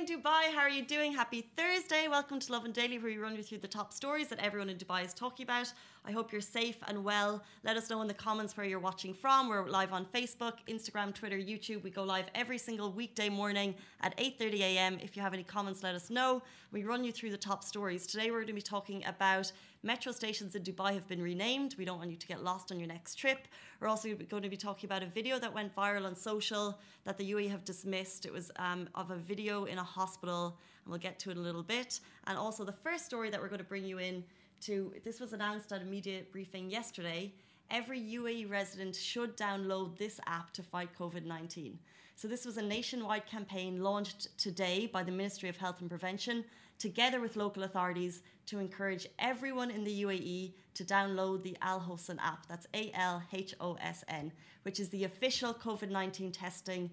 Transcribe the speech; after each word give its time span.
Morning, 0.00 0.22
Dubai. 0.22 0.54
How 0.54 0.60
are 0.60 0.70
you 0.70 0.82
doing? 0.82 1.12
Happy 1.12 1.50
Thursday. 1.58 2.08
Welcome 2.08 2.38
to 2.40 2.52
Lovin 2.52 2.72
Daily, 2.72 2.98
where 2.98 3.10
we 3.10 3.18
run 3.18 3.36
you 3.36 3.42
through 3.42 3.58
the 3.58 3.68
top 3.68 3.92
stories 3.92 4.28
that 4.28 4.38
everyone 4.38 4.70
in 4.70 4.78
Dubai 4.78 5.04
is 5.04 5.12
talking 5.12 5.44
about. 5.44 5.70
I 6.06 6.12
hope 6.12 6.32
you're 6.32 6.40
safe 6.40 6.78
and 6.88 7.04
well. 7.04 7.42
Let 7.64 7.76
us 7.76 7.90
know 7.90 8.00
in 8.00 8.08
the 8.08 8.14
comments 8.14 8.56
where 8.56 8.64
you're 8.64 8.78
watching 8.78 9.12
from. 9.12 9.48
We're 9.48 9.68
live 9.68 9.92
on 9.92 10.06
Facebook, 10.06 10.54
Instagram, 10.68 11.12
Twitter, 11.12 11.36
YouTube. 11.36 11.82
We 11.82 11.90
go 11.90 12.02
live 12.02 12.26
every 12.34 12.56
single 12.56 12.90
weekday 12.92 13.28
morning 13.28 13.74
at 14.00 14.16
8:30 14.16 14.60
a.m. 14.60 14.98
If 15.02 15.16
you 15.16 15.22
have 15.22 15.34
any 15.34 15.42
comments, 15.42 15.82
let 15.82 15.94
us 15.94 16.08
know. 16.08 16.40
We 16.72 16.84
run 16.84 17.02
you 17.02 17.10
through 17.10 17.32
the 17.32 17.36
top 17.36 17.64
stories. 17.64 18.06
Today 18.06 18.30
we're 18.30 18.36
going 18.36 18.46
to 18.46 18.52
be 18.52 18.62
talking 18.62 19.04
about 19.04 19.50
metro 19.82 20.12
stations 20.12 20.54
in 20.54 20.62
Dubai 20.62 20.94
have 20.94 21.08
been 21.08 21.20
renamed. 21.20 21.74
We 21.76 21.84
don't 21.84 21.98
want 21.98 22.12
you 22.12 22.16
to 22.16 22.26
get 22.28 22.44
lost 22.44 22.70
on 22.70 22.78
your 22.78 22.86
next 22.86 23.16
trip. 23.16 23.48
We're 23.80 23.88
also 23.88 24.14
going 24.14 24.44
to 24.44 24.48
be 24.48 24.56
talking 24.56 24.86
about 24.86 25.02
a 25.02 25.06
video 25.06 25.40
that 25.40 25.52
went 25.52 25.74
viral 25.74 26.06
on 26.06 26.14
social 26.14 26.78
that 27.02 27.18
the 27.18 27.28
UAE 27.32 27.50
have 27.50 27.64
dismissed. 27.64 28.24
It 28.24 28.32
was 28.32 28.52
um, 28.60 28.88
of 28.94 29.10
a 29.10 29.16
video 29.16 29.64
in 29.64 29.78
a 29.78 29.82
hospital, 29.82 30.58
and 30.84 30.92
we'll 30.92 31.00
get 31.00 31.18
to 31.20 31.30
it 31.30 31.32
in 31.32 31.38
a 31.38 31.42
little 31.42 31.64
bit. 31.64 31.98
And 32.28 32.38
also 32.38 32.62
the 32.62 32.70
first 32.84 33.04
story 33.04 33.30
that 33.30 33.40
we're 33.40 33.48
going 33.48 33.58
to 33.58 33.64
bring 33.64 33.84
you 33.84 33.98
in 33.98 34.22
to 34.60 34.94
this 35.04 35.18
was 35.18 35.32
announced 35.32 35.72
at 35.72 35.82
a 35.82 35.84
media 35.84 36.20
briefing 36.30 36.70
yesterday. 36.70 37.32
Every 37.72 38.00
UAE 38.00 38.48
resident 38.48 38.94
should 38.94 39.36
download 39.36 39.98
this 39.98 40.20
app 40.28 40.52
to 40.52 40.62
fight 40.62 40.90
COVID 40.96 41.24
19. 41.24 41.80
So, 42.20 42.28
this 42.28 42.44
was 42.44 42.58
a 42.58 42.62
nationwide 42.62 43.24
campaign 43.24 43.82
launched 43.82 44.36
today 44.36 44.86
by 44.86 45.02
the 45.02 45.10
Ministry 45.10 45.48
of 45.48 45.56
Health 45.56 45.80
and 45.80 45.88
Prevention, 45.88 46.44
together 46.78 47.18
with 47.18 47.34
local 47.34 47.62
authorities, 47.62 48.20
to 48.44 48.58
encourage 48.58 49.06
everyone 49.18 49.70
in 49.70 49.84
the 49.84 50.02
UAE 50.02 50.52
to 50.74 50.84
download 50.84 51.42
the 51.42 51.56
Al 51.62 51.80
Hosn 51.80 52.18
app. 52.20 52.44
That's 52.44 52.66
A 52.74 52.90
L 52.92 53.22
H 53.32 53.54
O 53.58 53.78
S 53.80 54.04
N, 54.08 54.32
which 54.64 54.80
is 54.80 54.90
the 54.90 55.04
official 55.04 55.54
COVID 55.54 55.88
19 55.88 56.30
testing 56.30 56.90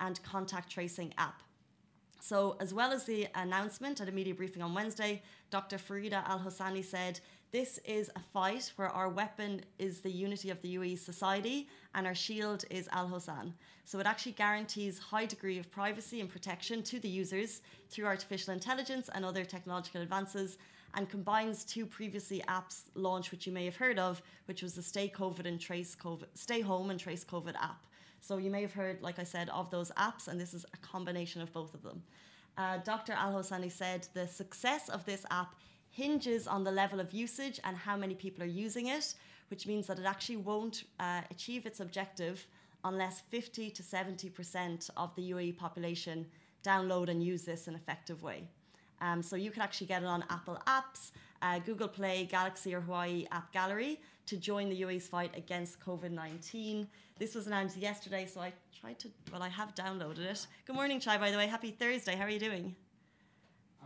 and 0.00 0.22
contact 0.22 0.70
tracing 0.70 1.12
app. 1.18 1.42
So, 2.18 2.56
as 2.58 2.72
well 2.72 2.90
as 2.90 3.04
the 3.04 3.28
announcement 3.34 4.00
at 4.00 4.08
a 4.08 4.12
media 4.12 4.34
briefing 4.34 4.62
on 4.62 4.72
Wednesday, 4.72 5.20
Dr. 5.50 5.76
Farida 5.76 6.26
Al 6.26 6.38
Hosani 6.38 6.82
said, 6.82 7.20
This 7.52 7.78
is 7.84 8.12
a 8.14 8.20
fight 8.20 8.70
where 8.76 8.90
our 8.90 9.08
weapon 9.08 9.62
is 9.80 10.00
the 10.00 10.10
unity 10.10 10.50
of 10.50 10.62
the 10.62 10.76
UAE 10.76 11.00
society 11.00 11.68
and 11.96 12.06
our 12.06 12.14
shield 12.14 12.64
is 12.70 12.88
Al 12.92 13.08
Hosn. 13.08 13.52
So, 13.84 13.98
it 13.98 14.06
actually 14.06 14.32
guarantees 14.32 15.00
high 15.00 15.26
degree 15.26 15.58
of 15.58 15.68
privacy 15.68 16.20
and 16.20 16.30
protection 16.30 16.80
to 16.84 17.00
the 17.00 17.08
users 17.08 17.62
through 17.88 18.06
artificial 18.06 18.54
intelligence 18.54 19.10
and 19.12 19.24
other 19.24 19.44
technological 19.44 20.00
advances 20.00 20.58
and 20.94 21.10
combines 21.10 21.64
two 21.64 21.86
previously 21.86 22.40
apps 22.46 22.82
launched, 22.94 23.32
which 23.32 23.48
you 23.48 23.52
may 23.52 23.64
have 23.64 23.76
heard 23.76 23.98
of, 23.98 24.22
which 24.44 24.62
was 24.62 24.74
the 24.74 24.82
Stay 24.82 25.08
COVID 25.08 25.44
and 25.44 25.58
Trace 25.58 25.96
COVID, 25.96 26.26
Stay 26.34 26.60
Home 26.60 26.90
and 26.90 27.00
Trace 27.00 27.24
COVID 27.24 27.56
app. 27.56 27.84
So 28.20 28.36
you 28.36 28.50
may 28.50 28.62
have 28.62 28.74
heard, 28.74 29.02
like 29.02 29.18
I 29.18 29.24
said, 29.24 29.48
of 29.48 29.70
those 29.70 29.90
apps, 29.92 30.28
and 30.28 30.40
this 30.40 30.54
is 30.54 30.64
a 30.72 30.76
combination 30.76 31.42
of 31.42 31.52
both 31.52 31.74
of 31.74 31.82
them. 31.82 32.00
Uh, 32.56 32.78
Dr. 32.78 33.12
Al 33.14 33.32
Hosani 33.32 33.72
said 33.72 34.06
the 34.14 34.28
success 34.28 34.88
of 34.88 35.04
this 35.04 35.24
app 35.32 35.54
hinges 35.90 36.46
on 36.46 36.64
the 36.64 36.70
level 36.70 37.00
of 37.00 37.12
usage 37.12 37.60
and 37.64 37.76
how 37.76 37.96
many 37.96 38.14
people 38.14 38.42
are 38.42 38.46
using 38.46 38.86
it, 38.88 39.14
which 39.48 39.66
means 39.66 39.86
that 39.86 39.98
it 39.98 40.06
actually 40.06 40.36
won't 40.36 40.84
uh, 40.98 41.20
achieve 41.30 41.66
its 41.66 41.80
objective 41.80 42.46
unless 42.84 43.20
50 43.28 43.70
to 43.70 43.82
70% 43.82 44.90
of 44.96 45.14
the 45.16 45.30
UAE 45.32 45.56
population 45.56 46.26
download 46.64 47.08
and 47.08 47.22
use 47.22 47.42
this 47.42 47.68
in 47.68 47.74
an 47.74 47.80
effective 47.80 48.22
way. 48.22 48.44
Um, 49.00 49.22
so 49.22 49.36
you 49.36 49.50
can 49.50 49.62
actually 49.62 49.86
get 49.86 50.02
it 50.02 50.06
on 50.06 50.24
Apple 50.30 50.58
Apps, 50.66 51.12
uh, 51.42 51.58
Google 51.58 51.88
Play, 51.88 52.28
Galaxy, 52.30 52.74
or 52.74 52.82
Huawei 52.82 53.26
App 53.32 53.52
Gallery 53.52 54.00
to 54.26 54.36
join 54.36 54.68
the 54.68 54.82
UAE's 54.82 55.08
fight 55.08 55.34
against 55.36 55.80
COVID 55.80 56.10
19. 56.10 56.86
This 57.18 57.34
was 57.34 57.46
announced 57.46 57.76
yesterday, 57.76 58.26
so 58.26 58.40
I 58.40 58.52
tried 58.78 58.98
to, 59.00 59.08
well, 59.32 59.42
I 59.42 59.48
have 59.48 59.74
downloaded 59.74 60.18
it. 60.18 60.46
Good 60.66 60.76
morning, 60.76 61.00
Chai, 61.00 61.18
by 61.18 61.30
the 61.30 61.36
way. 61.36 61.46
Happy 61.46 61.70
Thursday. 61.70 62.14
How 62.14 62.24
are 62.24 62.30
you 62.30 62.38
doing? 62.38 62.76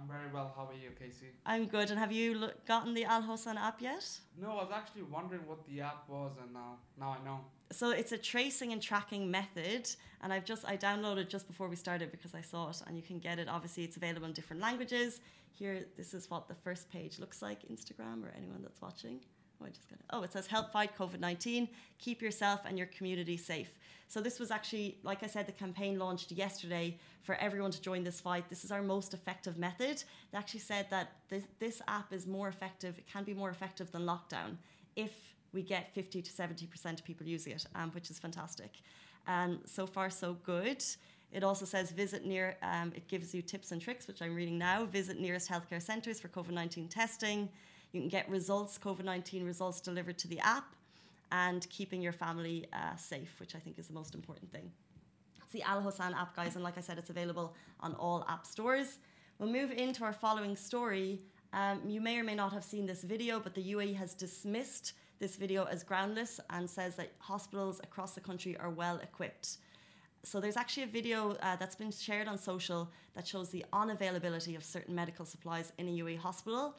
I'm 0.01 0.09
very 0.09 0.31
well. 0.33 0.53
How 0.57 0.67
are 0.67 0.75
you, 0.75 0.91
Casey? 0.99 1.29
I'm 1.47 1.67
good. 1.67 1.91
And 1.91 1.99
have 1.99 2.13
you 2.13 2.51
gotten 2.67 2.95
the 2.95 3.05
Al 3.05 3.23
Hosn 3.23 3.57
app 3.57 3.81
yet? 3.81 4.07
No, 4.41 4.51
I 4.53 4.65
was 4.65 4.73
actually 4.75 5.03
wondering 5.03 5.47
what 5.47 5.67
the 5.67 5.81
app 5.81 6.09
was, 6.09 6.33
and 6.43 6.53
now 6.53 6.79
now 6.99 7.17
I 7.21 7.25
know. 7.25 7.41
So 7.71 7.91
it's 7.91 8.13
a 8.13 8.19
tracing 8.19 8.73
and 8.73 8.83
tracking 8.83 9.31
method, 9.31 9.89
and 10.23 10.33
I've 10.33 10.45
just 10.45 10.65
I 10.65 10.77
downloaded 10.77 11.29
just 11.29 11.47
before 11.47 11.69
we 11.69 11.77
started 11.77 12.11
because 12.11 12.35
I 12.35 12.41
saw 12.41 12.71
it, 12.71 12.83
and 12.87 12.97
you 12.97 13.03
can 13.03 13.19
get 13.19 13.39
it. 13.39 13.49
Obviously, 13.49 13.85
it's 13.85 13.97
available 13.97 14.27
in 14.27 14.33
different 14.33 14.61
languages. 14.61 15.21
Here, 15.53 15.87
this 15.97 16.15
is 16.15 16.29
what 16.29 16.49
the 16.49 16.55
first 16.55 16.91
page 16.91 17.19
looks 17.19 17.41
like. 17.41 17.61
Instagram 17.69 18.25
or 18.25 18.33
anyone 18.37 18.63
that's 18.63 18.83
watching. 18.83 19.21
Oh, 19.61 19.67
I 19.67 19.69
just 19.71 19.89
got 19.89 19.99
it. 19.99 20.05
Oh, 20.11 20.23
it 20.23 20.33
says 20.33 20.47
help 20.47 20.73
fight 20.73 20.97
COVID 20.97 21.21
19, 21.21 21.69
keep 21.99 22.23
yourself 22.23 22.61
and 22.67 22.77
your 22.77 22.89
community 22.89 23.37
safe. 23.37 23.79
So, 24.09 24.21
this 24.21 24.39
was 24.39 24.51
actually, 24.51 24.99
like 25.03 25.23
I 25.23 25.27
said, 25.27 25.47
the 25.47 25.53
campaign 25.53 25.99
launched 25.99 26.31
yesterday 26.31 26.99
for 27.23 27.35
everyone 27.37 27.71
to 27.71 27.81
join 27.81 28.05
this 28.05 28.21
fight. 28.21 28.49
This 28.49 28.65
is 28.65 28.71
our 28.71 28.83
most 28.83 29.15
effective 29.15 29.59
method. 29.59 30.05
They 30.31 30.39
actually 30.39 30.61
said 30.61 30.87
that 30.91 31.13
this, 31.29 31.45
this 31.59 31.81
app 31.89 32.13
is 32.13 32.27
more 32.27 32.49
effective, 32.49 32.99
it 32.99 33.07
can 33.07 33.25
be 33.25 33.35
more 33.35 33.51
effective 33.51 33.91
than 33.91 34.03
lockdown 34.03 34.57
if 34.95 35.35
we 35.53 35.63
get 35.63 35.95
50 35.95 36.21
to 36.21 36.31
70% 36.31 36.93
of 36.93 37.05
people 37.05 37.27
using 37.27 37.53
it, 37.53 37.65
um, 37.75 37.91
which 37.93 38.11
is 38.11 38.19
fantastic. 38.19 38.81
And 39.27 39.61
so 39.65 39.87
far, 39.87 40.11
so 40.11 40.35
good. 40.45 40.85
It 41.33 41.43
also 41.43 41.65
says 41.65 41.91
visit 41.91 42.27
near, 42.27 42.57
um, 42.63 42.93
it 42.95 43.09
gives 43.09 43.35
you 43.35 43.43
tips 43.43 43.73
and 43.73 43.81
tricks, 43.81 44.07
which 44.07 44.21
I'm 44.21 44.35
reading 44.35 44.59
now. 44.59 44.85
Visit 44.85 45.19
nearest 45.19 45.51
healthcare 45.51 45.83
centres 45.83 46.21
for 46.21 46.29
COVID 46.29 46.51
19 46.51 46.89
testing. 46.89 47.49
You 47.95 48.01
can 48.01 48.09
get 48.09 48.29
results, 48.29 48.77
COVID 48.77 49.05
19 49.05 49.45
results 49.45 49.81
delivered 49.81 50.19
to 50.19 50.27
the 50.27 50.41
app, 50.41 50.75
and 51.31 51.65
keeping 51.71 52.03
your 52.03 52.13
family 52.13 52.67
uh, 52.73 52.97
safe, 52.97 53.37
which 53.39 53.55
I 53.55 53.61
think 53.61 53.79
is 53.79 53.87
the 53.87 53.95
most 53.95 54.17
important 54.17 54.51
thing. 54.51 54.69
It's 55.41 55.53
the 55.53 55.63
Al 55.63 55.81
Hosn 55.81 56.13
app, 56.13 56.35
guys, 56.35 56.57
and 56.57 56.65
like 56.65 56.77
I 56.77 56.81
said, 56.81 56.99
it's 56.99 57.11
available 57.11 57.55
on 57.79 57.95
all 57.95 58.27
app 58.29 58.47
stores. 58.47 58.99
We'll 59.39 59.49
move 59.49 59.71
into 59.71 60.03
our 60.03 60.13
following 60.13 60.57
story. 60.57 61.21
Um, 61.53 61.83
you 61.87 62.01
may 62.01 62.19
or 62.19 62.25
may 62.25 62.35
not 62.35 62.53
have 62.53 62.65
seen 62.65 62.85
this 62.85 63.05
video, 63.05 63.39
but 63.39 63.55
the 63.55 63.63
UAE 63.75 63.95
has 63.95 64.13
dismissed 64.15 64.95
this 65.21 65.37
video 65.37 65.63
as 65.63 65.85
groundless 65.85 66.41
and 66.51 66.69
says 66.69 66.97
that 66.97 67.13
hospitals 67.21 67.79
across 67.85 68.17
the 68.17 68.21
country 68.21 68.57
are 68.57 68.71
well 68.71 68.99
equipped. 69.05 69.59
So 70.25 70.41
there's 70.41 70.57
actually 70.57 70.85
a 70.85 70.89
video 70.89 71.37
uh, 71.43 71.55
that's 71.57 71.77
been 71.77 71.93
shared 71.93 72.27
on 72.27 72.39
social 72.39 72.91
that 73.15 73.25
shows 73.25 73.51
the 73.51 73.65
unavailability 73.73 74.57
of 74.57 74.65
certain 74.65 74.97
medical 74.97 75.25
supplies 75.25 75.73
in 75.79 75.87
a 75.87 75.93
UAE 75.93 76.19
hospital 76.19 76.75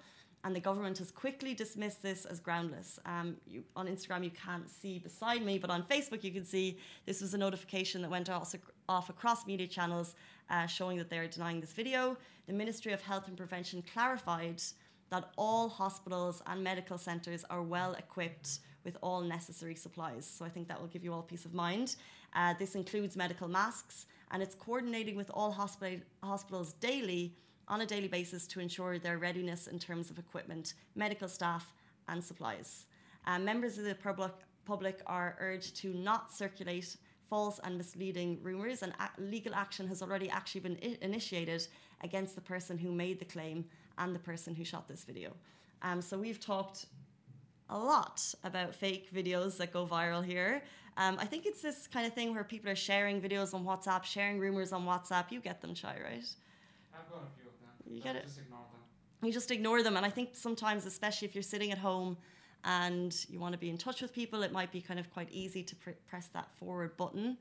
and 0.46 0.56
the 0.56 0.60
government 0.60 1.00
has 1.00 1.10
quickly 1.10 1.56
dismissed 1.56 2.04
this 2.04 2.24
as 2.24 2.40
groundless. 2.40 3.00
Um, 3.08 3.36
you, 3.48 3.64
on 3.76 3.88
Instagram, 3.88 4.24
you 4.24 4.30
can't 4.30 4.70
see 4.70 5.00
beside 5.00 5.44
me, 5.44 5.58
but 5.58 5.72
on 5.72 5.82
Facebook, 5.84 6.24
you 6.24 6.32
can 6.32 6.46
see 6.46 6.78
this 7.08 7.20
was 7.20 7.34
a 7.34 7.38
notification 7.38 8.04
that 8.04 8.12
went 8.12 8.30
off, 8.30 8.54
off 8.88 9.10
across 9.10 9.48
media 9.48 9.66
channels 9.66 10.14
uh, 10.52 10.68
showing 10.68 10.98
that 11.00 11.10
they're 11.10 11.28
denying 11.28 11.60
this 11.62 11.74
video. 11.74 12.16
The 12.46 12.54
Ministry 12.54 12.94
of 12.94 13.02
Health 13.02 13.28
and 13.28 13.36
Prevention 13.36 13.84
clarified 13.92 14.62
that 15.10 15.32
all 15.36 15.68
hospitals 15.68 16.44
and 16.46 16.64
medical 16.64 17.00
centres 17.00 17.44
are 17.50 17.64
well 17.64 17.94
equipped 17.96 18.60
with 18.84 18.98
all 19.02 19.22
necessary 19.22 19.74
supplies. 19.74 20.28
So 20.28 20.46
I 20.46 20.50
think 20.50 20.68
that 20.68 20.80
will 20.80 20.88
give 20.90 21.04
you 21.04 21.12
all 21.12 21.24
peace 21.24 21.46
of 21.46 21.56
mind. 21.56 21.96
Uh, 22.36 22.54
this 22.60 22.76
includes 22.76 23.16
medical 23.16 23.48
masks, 23.48 24.06
and 24.30 24.44
it's 24.44 24.54
coordinating 24.54 25.16
with 25.16 25.32
all 25.34 25.52
hospital, 25.52 26.00
hospitals 26.22 26.74
daily 26.74 27.34
on 27.68 27.82
a 27.82 27.86
daily 27.86 28.08
basis 28.08 28.48
to 28.48 28.60
ensure 28.60 29.00
their 29.00 29.18
readiness 29.18 29.68
in 29.68 29.80
terms 29.80 30.10
of 30.10 30.20
equipment, 30.20 30.74
medical 30.96 31.28
staff, 31.28 31.74
and 32.08 32.24
supplies. 32.24 32.86
Uh, 33.26 33.40
members 33.40 33.78
of 33.78 33.86
the 33.86 33.96
public, 33.96 34.32
public 34.66 35.02
are 35.08 35.36
urged 35.40 35.76
to 35.78 35.94
not 35.94 36.32
circulate 36.32 36.96
false 37.30 37.60
and 37.64 37.76
misleading 37.78 38.40
rumours, 38.44 38.84
and 38.84 38.94
a- 39.00 39.22
legal 39.22 39.56
action 39.56 39.88
has 39.88 40.02
already 40.02 40.30
actually 40.30 40.62
been 40.62 40.78
I- 40.84 40.98
initiated 41.02 41.68
against 42.02 42.36
the 42.36 42.42
person 42.42 42.78
who 42.78 42.92
made 42.92 43.20
the 43.20 43.26
claim 43.26 43.66
and 43.98 44.14
the 44.14 44.20
person 44.20 44.54
who 44.54 44.64
shot 44.64 44.88
this 44.88 45.04
video. 45.04 45.32
Um, 45.82 46.02
so 46.02 46.18
we've 46.18 46.40
talked 46.40 46.86
a 47.70 47.78
lot 47.78 48.22
about 48.44 48.76
fake 48.76 49.12
videos 49.14 49.58
that 49.58 49.74
go 49.74 49.88
viral 49.88 50.24
here. 50.24 50.62
Um, 50.98 51.18
I 51.20 51.26
think 51.26 51.46
it's 51.46 51.62
this 51.62 51.88
kind 51.88 52.06
of 52.06 52.14
thing 52.14 52.34
where 52.34 52.44
people 52.44 52.70
are 52.70 52.76
sharing 52.76 53.20
videos 53.20 53.54
on 53.54 53.66
WhatsApp, 53.66 54.04
sharing 54.04 54.40
rumors 54.40 54.72
on 54.72 54.86
WhatsApp. 54.86 55.32
You 55.32 55.40
get 55.40 55.62
them, 55.62 55.74
Chai, 55.74 55.98
right? 56.04 56.30
I've 56.94 57.10
got 57.10 57.24
a 57.24 57.42
few 57.42 57.45
you 57.96 58.02
get 58.02 58.16
it. 58.16 58.24
Just 58.24 58.40
ignore 58.40 58.60
them. 58.60 59.28
You 59.28 59.32
just 59.32 59.52
ignore 59.52 59.82
them, 59.84 59.98
and 59.98 60.06
I 60.06 60.10
think 60.10 60.30
sometimes, 60.34 60.86
especially 60.86 61.28
if 61.28 61.36
you're 61.36 61.42
sitting 61.42 61.72
at 61.72 61.78
home 61.78 62.18
and 62.64 63.16
you 63.30 63.40
want 63.40 63.54
to 63.54 63.60
be 63.60 63.70
in 63.70 63.78
touch 63.78 64.02
with 64.02 64.14
people, 64.14 64.44
it 64.44 64.52
might 64.52 64.72
be 64.72 64.82
kind 64.82 65.00
of 65.00 65.12
quite 65.12 65.30
easy 65.32 65.64
to 65.64 65.76
pr- 65.76 65.92
press 66.08 66.28
that 66.34 66.48
forward 66.58 66.98
button. 66.98 67.38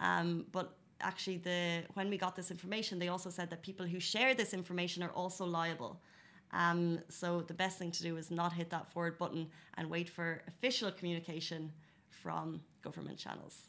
Um, 0.00 0.46
but 0.52 0.76
actually, 1.00 1.38
the 1.38 1.82
when 1.94 2.08
we 2.10 2.16
got 2.16 2.34
this 2.34 2.50
information, 2.50 2.98
they 2.98 3.08
also 3.08 3.30
said 3.30 3.50
that 3.50 3.62
people 3.62 3.86
who 3.86 4.00
share 4.00 4.34
this 4.34 4.54
information 4.54 5.02
are 5.02 5.10
also 5.10 5.44
liable. 5.44 6.00
Um, 6.52 7.00
so 7.08 7.42
the 7.42 7.54
best 7.54 7.78
thing 7.78 7.90
to 7.92 8.02
do 8.02 8.16
is 8.16 8.30
not 8.30 8.52
hit 8.52 8.70
that 8.70 8.90
forward 8.90 9.18
button 9.18 9.48
and 9.76 9.90
wait 9.90 10.08
for 10.08 10.42
official 10.48 10.90
communication 10.90 11.70
from 12.08 12.60
government 12.82 13.18
channels. 13.18 13.68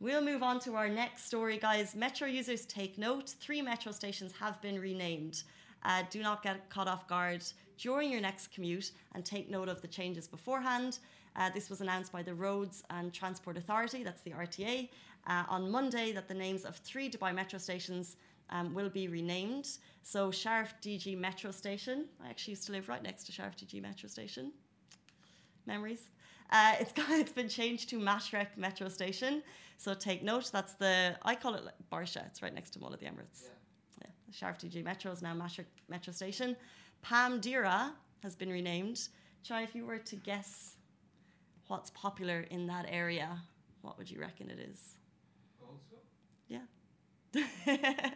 We'll 0.00 0.20
move 0.22 0.42
on 0.42 0.58
to 0.60 0.74
our 0.74 0.88
next 0.88 1.26
story, 1.26 1.58
guys. 1.58 1.94
Metro 1.94 2.26
users 2.26 2.66
take 2.66 2.98
note. 2.98 3.30
Three 3.40 3.62
metro 3.62 3.92
stations 3.92 4.32
have 4.38 4.60
been 4.60 4.78
renamed. 4.78 5.44
Uh, 5.84 6.02
do 6.10 6.22
not 6.22 6.42
get 6.42 6.68
caught 6.70 6.88
off 6.88 7.06
guard 7.08 7.42
during 7.78 8.10
your 8.10 8.20
next 8.20 8.52
commute 8.52 8.92
and 9.14 9.24
take 9.24 9.50
note 9.50 9.68
of 9.68 9.80
the 9.82 9.88
changes 9.88 10.28
beforehand. 10.28 10.98
Uh, 11.34 11.50
this 11.50 11.70
was 11.70 11.80
announced 11.80 12.12
by 12.12 12.22
the 12.22 12.34
Roads 12.34 12.84
and 12.90 13.12
Transport 13.12 13.56
Authority, 13.56 14.02
that's 14.02 14.22
the 14.22 14.32
RTA, 14.32 14.88
uh, 15.26 15.44
on 15.48 15.70
Monday 15.70 16.12
that 16.12 16.28
the 16.28 16.34
names 16.34 16.64
of 16.64 16.76
three 16.76 17.08
Dubai 17.10 17.34
metro 17.34 17.58
stations 17.58 18.16
um, 18.50 18.74
will 18.74 18.90
be 18.90 19.08
renamed. 19.08 19.68
So, 20.02 20.30
Sharaf 20.30 20.68
DG 20.82 21.16
Metro 21.18 21.50
Station, 21.50 22.06
I 22.22 22.28
actually 22.28 22.52
used 22.52 22.66
to 22.66 22.72
live 22.72 22.88
right 22.88 23.02
next 23.02 23.24
to 23.24 23.32
Sharaf 23.32 23.56
DG 23.56 23.80
Metro 23.80 24.08
Station. 24.08 24.52
Memories. 25.66 26.10
Uh, 26.50 26.74
it's 26.80 26.92
got, 26.98 27.10
it's 27.10 27.32
been 27.32 27.48
changed 27.48 27.88
to 27.90 27.98
Mashreq 27.98 28.48
Metro 28.56 28.88
Station. 28.88 29.42
So 29.78 29.94
take 29.94 30.22
note. 30.22 30.50
That's 30.52 30.74
the 30.74 31.16
I 31.22 31.34
call 31.34 31.54
it 31.54 31.64
Barsha. 31.90 32.26
It's 32.26 32.42
right 32.42 32.54
next 32.54 32.70
to 32.70 32.80
Mall 32.80 32.92
of 32.92 33.00
the 33.00 33.06
Emirates. 33.06 33.44
Yeah. 33.44 33.61
Sharaf 34.32 34.58
DG 34.58 34.82
Metro 34.82 35.12
is 35.12 35.22
now 35.22 35.34
Mashreq 35.34 35.66
Metro 35.88 36.12
Station. 36.12 36.56
Palm 37.02 37.40
Deira 37.40 37.90
has 38.22 38.34
been 38.34 38.50
renamed. 38.50 39.08
Chai, 39.42 39.62
if 39.62 39.74
you 39.74 39.84
were 39.84 39.98
to 39.98 40.16
guess 40.16 40.76
what's 41.66 41.90
popular 41.90 42.46
in 42.50 42.66
that 42.66 42.86
area, 42.88 43.38
what 43.82 43.98
would 43.98 44.10
you 44.10 44.20
reckon 44.20 44.50
it 44.50 44.58
is? 44.58 44.96
Also? 45.60 45.96
Yeah. 46.48 46.60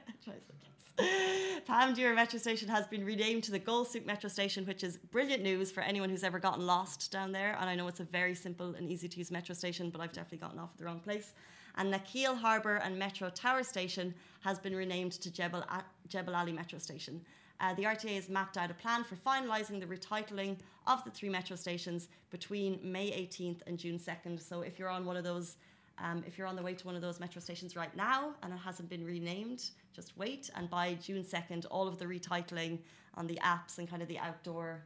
Palm 1.67 1.95
Deira 1.95 2.15
Metro 2.15 2.39
Station 2.39 2.69
has 2.69 2.87
been 2.87 3.05
renamed 3.05 3.45
to 3.45 3.51
the 3.51 3.59
Gold 3.59 3.89
Souq 3.89 4.07
Metro 4.07 4.31
Station, 4.31 4.65
which 4.65 4.83
is 4.83 4.97
brilliant 5.11 5.43
news 5.43 5.71
for 5.71 5.83
anyone 5.83 6.09
who's 6.09 6.25
ever 6.25 6.39
gotten 6.39 6.65
lost 6.65 7.13
down 7.13 7.33
there. 7.33 7.57
And 7.61 7.69
I 7.69 7.75
know 7.75 7.87
it's 7.89 8.01
a 8.01 8.05
very 8.05 8.35
simple 8.35 8.75
and 8.75 8.91
easy 8.91 9.09
to 9.09 9.19
use 9.19 9.31
metro 9.31 9.55
station, 9.55 9.91
but 9.91 10.01
I've 10.01 10.13
definitely 10.13 10.39
gotten 10.39 10.59
off 10.59 10.71
at 10.73 10.79
the 10.79 10.85
wrong 10.85 11.01
place. 11.01 11.35
And 11.77 11.93
Nakheel 11.93 12.37
Harbour 12.37 12.77
and 12.77 12.99
Metro 12.99 13.29
Tower 13.29 13.63
Station 13.63 14.15
has 14.41 14.59
been 14.59 14.75
renamed 14.75 15.13
to 15.13 15.31
Jebel, 15.31 15.65
Jebel 16.09 16.35
Ali 16.35 16.53
Metro 16.53 16.79
Station. 16.79 17.21
Uh, 17.61 17.75
the 17.75 17.85
RTA 17.85 18.15
has 18.17 18.29
mapped 18.29 18.57
out 18.57 18.71
a 18.71 18.75
plan 18.75 19.05
for 19.05 19.17
finalising 19.17 19.81
the 19.81 19.87
retitling 19.87 20.57
of 20.87 21.03
the 21.05 21.11
three 21.11 21.29
metro 21.29 21.57
stations 21.57 22.09
between 22.31 22.79
May 22.83 23.11
18th 23.11 23.61
and 23.67 23.79
June 23.79 23.99
2nd. 23.99 24.43
So 24.43 24.61
if 24.61 24.79
you're 24.79 24.91
on 24.91 25.05
one 25.07 25.17
of 25.17 25.25
those 25.25 25.57
um, 25.99 26.23
if 26.27 26.37
you're 26.37 26.47
on 26.47 26.57
the 26.57 26.63
way 26.63 26.75
to 26.75 26.87
one 26.87 26.95
of 26.95 27.03
those 27.03 27.21
metro 27.21 27.41
stations 27.41 27.75
right 27.75 27.95
now 27.97 28.35
and 28.43 28.53
it 28.53 28.59
hasn't 28.59 28.89
been 28.89 29.05
renamed, 29.05 29.71
just 29.95 30.17
wait. 30.17 30.51
And 30.55 30.69
by 30.69 30.95
June 30.95 31.25
2nd, 31.25 31.65
all 31.71 31.89
of 31.89 31.99
the 31.99 32.05
retitling 32.05 32.79
on 33.15 33.27
the 33.27 33.39
apps 33.43 33.79
and 33.79 33.89
kind 33.89 34.03
of 34.03 34.09
the 34.09 34.19
outdoor 34.19 34.83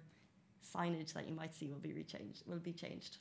signage 0.64 1.12
that 1.14 1.28
you 1.28 1.34
might 1.34 1.54
see 1.54 1.68
will 1.68 1.80
be 1.80 1.88
rechanged, 1.88 2.46
will 2.46 2.58
be 2.58 2.72
changed. 2.72 3.18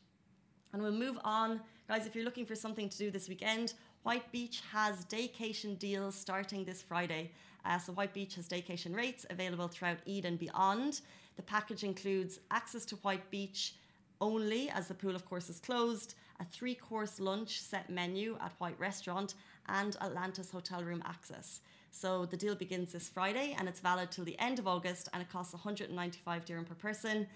And 0.74 0.81
we'll 0.81 0.92
move 0.92 1.18
on. 1.24 1.62
Guys, 1.88 2.06
if 2.06 2.16
you're 2.16 2.25
looking 2.25 2.45
for 2.45 2.56
something 2.56 2.89
to 2.89 2.98
do 2.98 3.12
this 3.12 3.27
weekend, 3.27 3.74
White 4.04 4.31
Beach 4.31 4.62
has 4.71 5.06
daycation 5.06 5.77
deals 5.80 6.16
starting 6.16 6.63
this 6.63 6.81
Friday. 6.81 7.31
Uh, 7.66 7.77
so 7.80 7.92
White 7.94 8.13
Beach 8.13 8.36
has 8.36 8.48
daycation 8.48 8.95
rates 8.95 9.25
available 9.30 9.68
throughout 9.68 9.98
Eid 10.07 10.25
and 10.25 10.38
beyond. 10.39 11.01
The 11.36 11.42
package 11.42 11.83
includes 11.83 12.39
access 12.51 12.86
to 12.86 12.95
White 12.98 13.30
Beach 13.31 13.75
only, 14.21 14.69
as 14.69 14.88
the 14.88 14.94
pool, 14.94 15.16
of 15.16 15.25
course, 15.25 15.50
is 15.50 15.60
closed, 15.60 16.16
a 16.39 16.45
three 16.45 16.75
course 16.75 17.19
lunch 17.19 17.60
set 17.60 17.89
menu 17.89 18.38
at 18.42 18.51
White 18.60 18.80
Restaurant, 18.80 19.36
and 19.68 19.95
Atlantis 20.01 20.51
hotel 20.51 20.83
room 20.83 21.01
access. 21.06 21.62
So 21.92 22.25
the 22.25 22.38
deal 22.38 22.56
begins 22.56 22.92
this 22.92 23.10
Friday 23.10 23.56
and 23.57 23.68
it's 23.68 23.80
valid 23.80 24.12
till 24.12 24.25
the 24.25 24.38
end 24.39 24.60
of 24.60 24.68
August 24.68 25.10
and 25.13 25.21
it 25.21 25.30
costs 25.30 25.54
195 25.54 26.45
dirham 26.45 26.66
per 26.66 26.75
person 26.75 27.27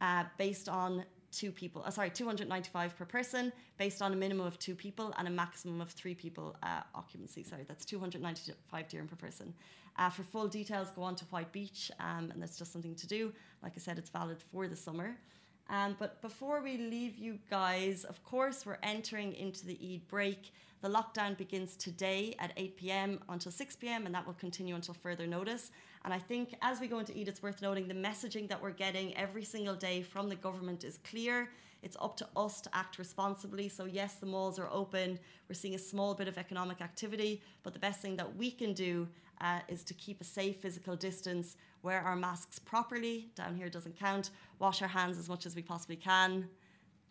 uh, 0.00 0.24
based 0.38 0.68
on 0.68 1.04
two 1.30 1.52
people, 1.52 1.82
uh, 1.84 1.90
sorry, 1.90 2.10
295 2.10 2.96
per 2.96 3.04
person 3.04 3.52
based 3.78 4.02
on 4.02 4.12
a 4.12 4.16
minimum 4.16 4.46
of 4.46 4.58
two 4.58 4.74
people 4.74 5.14
and 5.18 5.28
a 5.28 5.30
maximum 5.30 5.80
of 5.80 5.90
three 5.90 6.14
people 6.14 6.56
uh, 6.62 6.80
occupancy. 6.94 7.42
Sorry, 7.42 7.64
that's 7.66 7.84
295 7.84 8.88
dirham 8.88 9.08
per 9.08 9.16
person. 9.16 9.54
Uh, 9.96 10.08
for 10.08 10.22
full 10.22 10.48
details, 10.48 10.88
go 10.94 11.02
on 11.02 11.14
to 11.16 11.24
White 11.26 11.52
Beach 11.52 11.90
um, 12.00 12.30
and 12.32 12.42
that's 12.42 12.58
just 12.58 12.72
something 12.72 12.94
to 12.94 13.06
do. 13.06 13.32
Like 13.62 13.72
I 13.76 13.80
said, 13.80 13.98
it's 13.98 14.10
valid 14.10 14.38
for 14.52 14.68
the 14.68 14.76
summer. 14.76 15.16
Um, 15.68 15.94
but 15.98 16.20
before 16.20 16.62
we 16.62 16.78
leave 16.78 17.16
you 17.16 17.38
guys, 17.48 18.04
of 18.04 18.22
course, 18.24 18.66
we're 18.66 18.78
entering 18.82 19.34
into 19.34 19.66
the 19.66 19.78
Eid 19.82 20.08
break. 20.08 20.52
The 20.82 20.88
lockdown 20.88 21.36
begins 21.36 21.76
today 21.76 22.34
at 22.38 22.52
8 22.56 22.76
pm 22.76 23.20
until 23.28 23.52
6 23.52 23.76
pm, 23.76 24.06
and 24.06 24.14
that 24.14 24.26
will 24.26 24.34
continue 24.34 24.74
until 24.74 24.94
further 24.94 25.26
notice. 25.26 25.70
And 26.04 26.14
I 26.14 26.18
think 26.18 26.54
as 26.62 26.80
we 26.80 26.86
go 26.86 26.98
into 26.98 27.18
Eid, 27.18 27.28
it's 27.28 27.42
worth 27.42 27.60
noting 27.60 27.86
the 27.86 27.94
messaging 27.94 28.48
that 28.48 28.60
we're 28.62 28.70
getting 28.70 29.16
every 29.16 29.44
single 29.44 29.74
day 29.74 30.02
from 30.02 30.28
the 30.28 30.36
government 30.36 30.84
is 30.84 30.98
clear. 30.98 31.50
It's 31.82 31.96
up 32.00 32.16
to 32.18 32.28
us 32.36 32.60
to 32.62 32.70
act 32.74 32.98
responsibly. 32.98 33.68
So, 33.68 33.84
yes, 33.84 34.14
the 34.14 34.26
malls 34.26 34.58
are 34.58 34.68
open. 34.70 35.18
We're 35.48 35.54
seeing 35.54 35.74
a 35.74 35.78
small 35.78 36.14
bit 36.14 36.28
of 36.28 36.38
economic 36.38 36.80
activity, 36.80 37.42
but 37.62 37.72
the 37.72 37.78
best 37.78 38.00
thing 38.00 38.16
that 38.16 38.36
we 38.36 38.50
can 38.50 38.72
do 38.72 39.08
uh, 39.40 39.60
is 39.68 39.82
to 39.84 39.94
keep 39.94 40.20
a 40.20 40.24
safe 40.24 40.56
physical 40.56 40.96
distance, 40.96 41.56
wear 41.82 42.00
our 42.00 42.16
masks 42.16 42.58
properly. 42.58 43.30
Down 43.34 43.54
here 43.54 43.70
doesn't 43.70 43.98
count. 43.98 44.30
Wash 44.58 44.82
our 44.82 44.88
hands 44.88 45.18
as 45.18 45.28
much 45.28 45.46
as 45.46 45.56
we 45.56 45.62
possibly 45.62 45.96
can. 45.96 46.48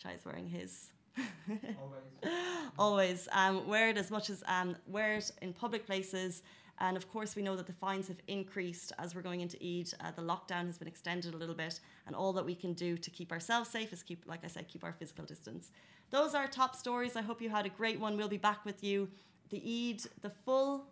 Chai's 0.02 0.24
wearing 0.26 0.48
his. 0.48 0.92
Always. 1.48 2.38
Always. 2.78 3.28
Um, 3.32 3.68
wear 3.68 3.90
it 3.90 3.98
as 3.98 4.12
much 4.12 4.30
as 4.30 4.44
um, 4.48 4.76
wear 4.88 5.16
it 5.16 5.32
in 5.42 5.54
public 5.54 5.86
places. 5.86 6.44
And 6.80 6.96
of 6.96 7.12
course, 7.12 7.36
we 7.36 7.42
know 7.42 7.56
that 7.56 7.68
the 7.68 7.74
fines 7.74 8.08
have 8.08 8.20
increased 8.28 8.94
as 8.98 9.14
we're 9.14 9.22
going 9.22 9.42
into 9.42 9.58
Eid. 9.58 9.92
Uh, 10.00 10.12
the 10.16 10.22
lockdown 10.22 10.66
has 10.68 10.78
been 10.78 10.88
extended 10.88 11.34
a 11.34 11.38
little 11.38 11.56
bit, 11.56 11.80
and 12.08 12.16
all 12.16 12.34
that 12.34 12.46
we 12.46 12.56
can 12.56 12.74
do 12.74 12.98
to 12.98 13.10
keep 13.10 13.32
ourselves 13.32 13.70
safe 13.70 13.92
is 13.92 14.02
keep, 14.02 14.24
like 14.26 14.46
I 14.46 14.48
said, 14.48 14.68
keep 14.68 14.84
our 14.84 14.94
physical 14.94 15.26
distance. 15.26 15.72
Those 16.10 16.34
are 16.34 16.48
top 16.48 16.76
stories. 16.76 17.16
I 17.16 17.22
hope 17.22 17.42
you 17.42 17.50
had 17.50 17.66
a 17.66 17.70
great 17.70 18.00
one. 18.00 18.18
We'll 18.18 18.30
be 18.30 18.38
back 18.38 18.66
with 18.66 18.84
you. 18.84 19.10
The 19.50 19.58
Eid, 19.58 20.04
the 20.22 20.30
full 20.30 20.86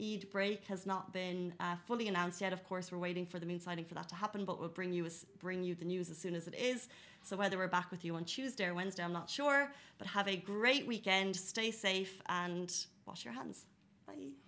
Eid 0.00 0.30
break 0.30 0.64
has 0.66 0.86
not 0.86 1.12
been 1.12 1.52
uh, 1.58 1.74
fully 1.86 2.06
announced 2.06 2.40
yet. 2.40 2.52
Of 2.52 2.62
course, 2.64 2.92
we're 2.92 2.98
waiting 2.98 3.26
for 3.26 3.38
the 3.38 3.46
moon 3.46 3.60
sighting 3.60 3.84
for 3.84 3.94
that 3.94 4.08
to 4.10 4.14
happen, 4.14 4.44
but 4.44 4.60
we'll 4.60 4.68
bring 4.68 4.92
you 4.92 5.04
as, 5.06 5.26
bring 5.40 5.64
you 5.64 5.74
the 5.74 5.84
news 5.84 6.10
as 6.10 6.18
soon 6.18 6.34
as 6.34 6.46
it 6.46 6.54
is. 6.54 6.88
So 7.24 7.36
whether 7.36 7.58
we're 7.58 7.66
back 7.66 7.90
with 7.90 8.04
you 8.04 8.14
on 8.14 8.24
Tuesday 8.24 8.66
or 8.66 8.74
Wednesday, 8.74 9.02
I'm 9.02 9.12
not 9.12 9.28
sure. 9.28 9.72
But 9.98 10.06
have 10.06 10.28
a 10.28 10.36
great 10.36 10.86
weekend. 10.86 11.34
Stay 11.34 11.72
safe 11.72 12.22
and 12.28 12.72
wash 13.06 13.24
your 13.24 13.34
hands. 13.34 13.66
Bye. 14.06 14.47